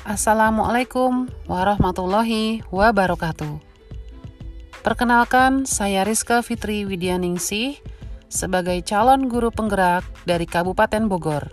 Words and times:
Assalamualaikum 0.00 1.28
warahmatullahi 1.44 2.64
wabarakatuh. 2.72 3.60
Perkenalkan, 4.80 5.68
saya 5.68 6.08
Rizka 6.08 6.40
Fitri 6.40 6.88
Widyaningsih 6.88 7.76
sebagai 8.32 8.80
calon 8.80 9.28
guru 9.28 9.52
penggerak 9.52 10.00
dari 10.24 10.48
Kabupaten 10.48 11.04
Bogor. 11.04 11.52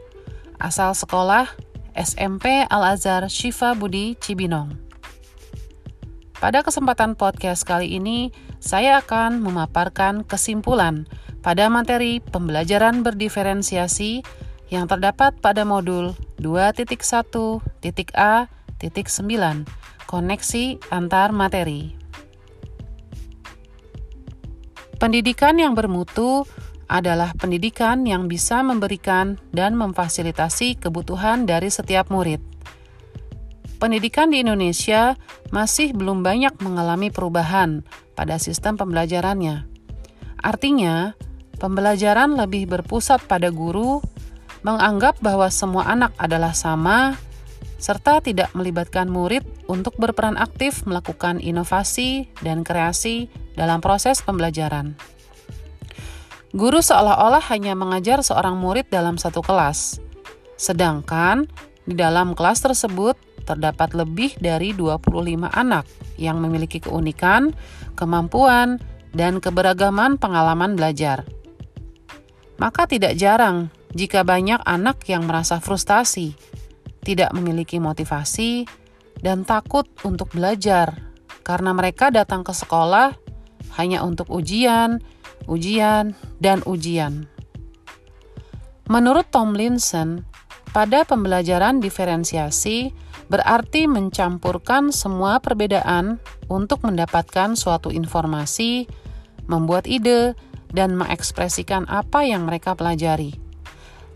Asal 0.64 0.96
sekolah 0.96 1.52
SMP 1.92 2.64
Al-Azhar 2.72 3.28
Syifa 3.28 3.76
Budi 3.76 4.16
Cibinong. 4.16 4.80
Pada 6.40 6.64
kesempatan 6.64 7.20
podcast 7.20 7.68
kali 7.68 8.00
ini, 8.00 8.32
saya 8.64 9.04
akan 9.04 9.44
memaparkan 9.44 10.24
kesimpulan 10.24 11.04
pada 11.44 11.68
materi 11.68 12.24
pembelajaran 12.24 13.04
berdiferensiasi 13.04 14.24
yang 14.68 14.88
terdapat 14.88 15.40
pada 15.40 15.64
modul 15.64 16.12
2.1.A.9 16.40 18.16
Koneksi 20.08 20.66
antar 20.88 21.36
materi. 21.36 21.92
Pendidikan 24.98 25.60
yang 25.60 25.76
bermutu 25.76 26.48
adalah 26.88 27.36
pendidikan 27.36 28.08
yang 28.08 28.32
bisa 28.32 28.64
memberikan 28.64 29.36
dan 29.52 29.76
memfasilitasi 29.76 30.80
kebutuhan 30.80 31.44
dari 31.44 31.68
setiap 31.68 32.08
murid. 32.08 32.40
Pendidikan 33.78 34.34
di 34.34 34.42
Indonesia 34.42 35.14
masih 35.54 35.94
belum 35.94 36.26
banyak 36.26 36.58
mengalami 36.66 37.14
perubahan 37.14 37.86
pada 38.18 38.42
sistem 38.42 38.74
pembelajarannya. 38.74 39.70
Artinya, 40.42 41.14
pembelajaran 41.62 42.34
lebih 42.34 42.66
berpusat 42.66 43.22
pada 43.30 43.54
guru, 43.54 44.02
menganggap 44.68 45.16
bahwa 45.24 45.48
semua 45.48 45.88
anak 45.88 46.12
adalah 46.20 46.52
sama, 46.52 47.16
serta 47.80 48.20
tidak 48.20 48.52
melibatkan 48.52 49.08
murid 49.08 49.48
untuk 49.72 49.96
berperan 49.96 50.36
aktif 50.36 50.84
melakukan 50.84 51.40
inovasi 51.40 52.28
dan 52.44 52.68
kreasi 52.68 53.32
dalam 53.56 53.80
proses 53.80 54.20
pembelajaran. 54.20 55.00
Guru 56.52 56.84
seolah-olah 56.84 57.48
hanya 57.48 57.80
mengajar 57.80 58.20
seorang 58.20 58.60
murid 58.60 58.92
dalam 58.92 59.16
satu 59.16 59.40
kelas, 59.40 60.04
sedangkan 60.60 61.48
di 61.88 61.96
dalam 61.96 62.36
kelas 62.36 62.60
tersebut 62.60 63.16
terdapat 63.48 63.96
lebih 63.96 64.36
dari 64.44 64.76
25 64.76 65.48
anak 65.48 65.88
yang 66.20 66.44
memiliki 66.44 66.84
keunikan, 66.84 67.56
kemampuan, 67.96 68.84
dan 69.16 69.40
keberagaman 69.40 70.20
pengalaman 70.20 70.76
belajar. 70.76 71.24
Maka 72.60 72.90
tidak 72.90 73.16
jarang 73.16 73.72
jika 73.96 74.28
banyak 74.28 74.60
anak 74.68 75.04
yang 75.08 75.24
merasa 75.28 75.64
frustasi, 75.64 76.36
tidak 77.04 77.32
memiliki 77.32 77.80
motivasi, 77.80 78.68
dan 79.24 79.48
takut 79.48 79.88
untuk 80.06 80.34
belajar 80.36 81.08
karena 81.42 81.72
mereka 81.72 82.12
datang 82.12 82.44
ke 82.44 82.54
sekolah 82.54 83.16
hanya 83.80 84.04
untuk 84.04 84.28
ujian, 84.28 85.00
ujian, 85.48 86.14
dan 86.44 86.60
ujian. 86.68 87.32
Menurut 88.88 89.28
Tomlinson, 89.32 90.24
pada 90.76 91.08
pembelajaran 91.08 91.80
diferensiasi 91.80 92.92
berarti 93.28 93.88
mencampurkan 93.88 94.92
semua 94.96 95.40
perbedaan 95.44 96.20
untuk 96.48 96.84
mendapatkan 96.88 97.56
suatu 97.60 97.92
informasi, 97.92 98.88
membuat 99.48 99.88
ide, 99.88 100.36
dan 100.72 100.96
mengekspresikan 100.96 101.88
apa 101.88 102.28
yang 102.28 102.48
mereka 102.48 102.76
pelajari. 102.76 103.47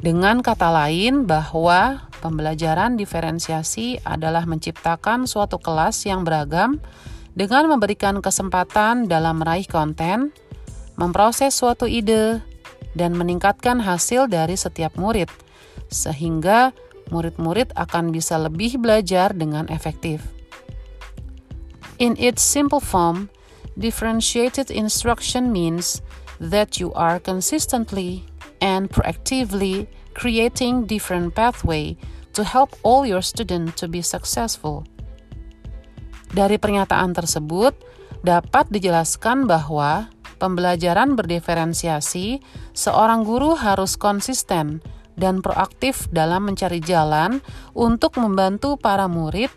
Dengan 0.01 0.41
kata 0.41 0.73
lain, 0.73 1.29
bahwa 1.29 2.09
pembelajaran 2.25 2.97
diferensiasi 2.97 4.01
adalah 4.01 4.49
menciptakan 4.49 5.29
suatu 5.29 5.61
kelas 5.61 6.09
yang 6.09 6.25
beragam 6.25 6.81
dengan 7.37 7.69
memberikan 7.69 8.17
kesempatan 8.17 9.05
dalam 9.05 9.45
meraih 9.45 9.69
konten, 9.69 10.33
memproses 10.97 11.53
suatu 11.53 11.85
ide, 11.85 12.41
dan 12.97 13.13
meningkatkan 13.13 13.77
hasil 13.77 14.25
dari 14.25 14.57
setiap 14.57 14.97
murid, 14.97 15.29
sehingga 15.93 16.73
murid-murid 17.13 17.69
akan 17.77 18.09
bisa 18.09 18.41
lebih 18.41 18.81
belajar 18.81 19.37
dengan 19.37 19.69
efektif. 19.69 20.25
In 22.01 22.17
its 22.17 22.41
simple 22.41 22.81
form, 22.81 23.29
differentiated 23.77 24.73
instruction 24.73 25.53
means 25.53 26.01
that 26.41 26.81
you 26.81 26.89
are 26.97 27.21
consistently 27.21 28.25
and 28.61 28.87
proactively 28.87 29.89
creating 30.13 30.85
different 30.85 31.33
pathway 31.33 31.97
to 32.31 32.45
help 32.45 32.77
all 32.85 33.03
your 33.03 33.19
students 33.19 33.75
to 33.81 33.89
be 33.91 33.99
successful. 33.99 34.87
Dari 36.31 36.55
pernyataan 36.55 37.11
tersebut, 37.11 37.75
dapat 38.23 38.71
dijelaskan 38.71 39.49
bahwa 39.49 40.07
pembelajaran 40.39 41.19
berdiferensiasi, 41.19 42.39
seorang 42.71 43.27
guru 43.27 43.59
harus 43.59 43.99
konsisten 43.99 44.79
dan 45.19 45.43
proaktif 45.43 46.07
dalam 46.09 46.47
mencari 46.47 46.79
jalan 46.79 47.43
untuk 47.75 48.15
membantu 48.15 48.79
para 48.79 49.11
murid 49.11 49.51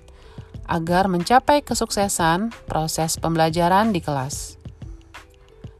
agar 0.67 1.07
mencapai 1.07 1.63
kesuksesan 1.63 2.51
proses 2.67 3.21
pembelajaran 3.21 3.95
di 3.95 4.01
kelas. 4.03 4.59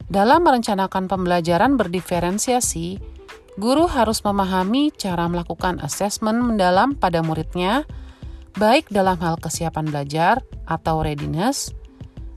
Dalam 0.05 0.45
merencanakan 0.45 1.09
pembelajaran 1.09 1.81
berdiferensiasi, 1.81 3.14
guru 3.55 3.87
harus 3.87 4.19
memahami 4.27 4.91
cara 4.95 5.31
melakukan 5.31 5.79
asesmen 5.79 6.43
mendalam 6.43 6.99
pada 6.99 7.23
muridnya 7.23 7.87
baik 8.55 8.91
dalam 8.91 9.19
hal 9.19 9.39
kesiapan 9.39 9.91
belajar 9.91 10.43
atau 10.67 11.03
readiness, 11.03 11.75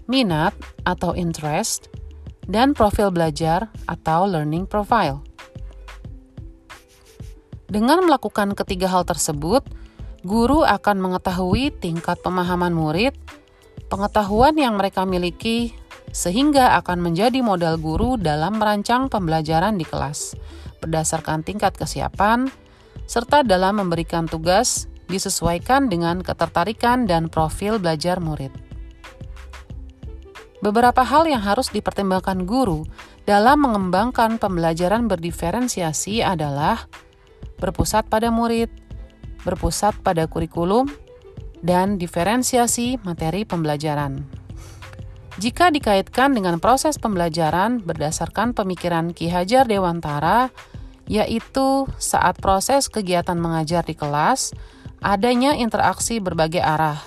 minat 0.10 0.54
atau 0.86 1.14
interest, 1.14 1.90
dan 2.50 2.74
profil 2.74 3.14
belajar 3.14 3.70
atau 3.86 4.26
learning 4.26 4.66
profile. 4.66 5.22
Dengan 7.68 8.08
melakukan 8.08 8.56
ketiga 8.56 8.88
hal 8.88 9.04
tersebut, 9.04 9.62
guru 10.24 10.64
akan 10.64 11.04
mengetahui 11.04 11.76
tingkat 11.84 12.16
pemahaman 12.24 12.72
murid, 12.72 13.14
pengetahuan 13.92 14.56
yang 14.56 14.80
mereka 14.80 15.04
miliki, 15.04 15.76
sehingga 16.16 16.80
akan 16.80 17.04
menjadi 17.04 17.40
modal 17.44 17.78
guru 17.78 18.16
dalam 18.16 18.58
merancang 18.60 19.12
pembelajaran 19.12 19.76
di 19.76 19.86
kelas 19.86 20.36
berdasarkan 20.80 21.42
tingkat 21.42 21.74
kesiapan, 21.74 22.50
serta 23.10 23.42
dalam 23.42 23.82
memberikan 23.82 24.30
tugas 24.30 24.86
disesuaikan 25.08 25.88
dengan 25.88 26.20
ketertarikan 26.22 27.08
dan 27.08 27.32
profil 27.32 27.80
belajar 27.80 28.20
murid. 28.20 28.52
Beberapa 30.58 31.06
hal 31.06 31.30
yang 31.30 31.42
harus 31.46 31.70
dipertimbangkan 31.70 32.50
guru 32.50 32.84
dalam 33.30 33.62
mengembangkan 33.62 34.42
pembelajaran 34.42 35.06
berdiferensiasi 35.06 36.26
adalah 36.26 36.90
berpusat 37.62 38.10
pada 38.10 38.34
murid, 38.34 38.70
berpusat 39.46 39.94
pada 40.02 40.26
kurikulum, 40.26 40.90
dan 41.62 42.02
diferensiasi 42.02 42.98
materi 43.06 43.46
pembelajaran. 43.46 44.26
Jika 45.38 45.70
dikaitkan 45.70 46.34
dengan 46.34 46.58
proses 46.58 46.98
pembelajaran 46.98 47.86
berdasarkan 47.86 48.58
pemikiran 48.58 49.14
Ki 49.14 49.30
Hajar 49.30 49.70
Dewantara, 49.70 50.50
yaitu 51.06 51.86
saat 52.02 52.42
proses 52.42 52.90
kegiatan 52.90 53.38
mengajar 53.38 53.86
di 53.86 53.94
kelas, 53.94 54.58
adanya 54.98 55.54
interaksi 55.54 56.18
berbagai 56.18 56.66
arah, 56.66 56.98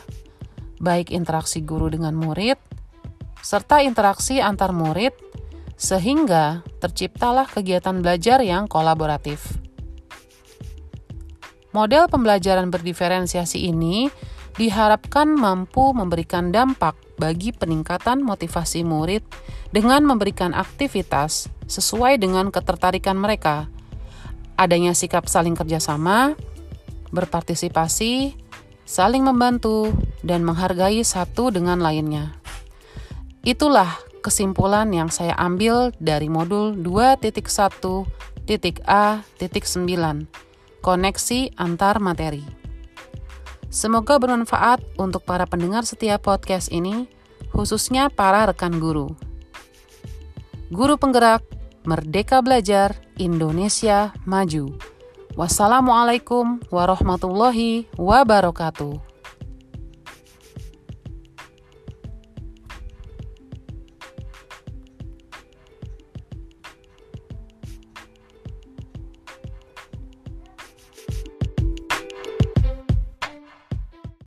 baik 0.78 1.10
interaksi 1.10 1.58
guru 1.58 1.90
dengan 1.90 2.14
murid, 2.14 2.54
serta 3.42 3.82
interaksi 3.82 4.38
antar 4.38 4.70
murid, 4.70 5.10
sehingga 5.74 6.62
terciptalah 6.78 7.50
kegiatan 7.50 7.98
belajar 7.98 8.38
yang 8.46 8.70
kolaboratif. 8.70 9.58
Model 11.74 12.06
pembelajaran 12.06 12.70
berdiferensiasi 12.70 13.74
ini 13.74 14.06
diharapkan 14.56 15.30
mampu 15.30 15.92
memberikan 15.94 16.50
dampak 16.50 16.96
bagi 17.20 17.52
peningkatan 17.52 18.24
motivasi 18.24 18.82
murid 18.82 19.22
dengan 19.70 20.02
memberikan 20.02 20.56
aktivitas 20.56 21.52
sesuai 21.70 22.18
dengan 22.18 22.50
ketertarikan 22.50 23.14
mereka. 23.14 23.70
Adanya 24.58 24.92
sikap 24.92 25.30
saling 25.30 25.54
kerjasama, 25.54 26.34
berpartisipasi, 27.14 28.34
saling 28.84 29.22
membantu, 29.22 29.94
dan 30.20 30.44
menghargai 30.44 31.00
satu 31.00 31.48
dengan 31.54 31.80
lainnya. 31.80 32.36
Itulah 33.40 33.96
kesimpulan 34.20 34.92
yang 34.92 35.08
saya 35.08 35.32
ambil 35.40 35.96
dari 35.96 36.28
modul 36.28 36.76
2.1.A.9 36.76 38.52
Koneksi 40.80 41.40
antar 41.60 42.00
materi. 42.00 42.59
Semoga 43.70 44.18
bermanfaat 44.18 44.82
untuk 44.98 45.22
para 45.22 45.46
pendengar 45.46 45.86
setiap 45.86 46.26
podcast 46.26 46.74
ini, 46.74 47.06
khususnya 47.54 48.10
para 48.10 48.50
rekan 48.50 48.82
guru. 48.82 49.14
Guru 50.74 50.98
penggerak, 50.98 51.46
Merdeka 51.86 52.42
Belajar, 52.42 52.98
Indonesia 53.14 54.10
Maju. 54.26 54.74
Wassalamualaikum 55.38 56.58
warahmatullahi 56.74 57.86
wabarakatuh. 57.94 59.09